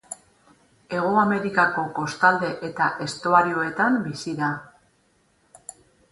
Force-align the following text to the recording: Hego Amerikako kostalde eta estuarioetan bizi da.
Hego 0.99 1.09
Amerikako 1.23 1.83
kostalde 1.99 2.49
eta 2.69 2.87
estuarioetan 3.05 3.99
bizi 4.07 4.33
da. 4.39 4.49